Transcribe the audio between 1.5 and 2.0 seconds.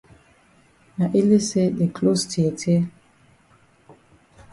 the